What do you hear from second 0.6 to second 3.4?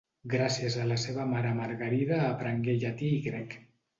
a la seva mare Margarida aprengué llatí i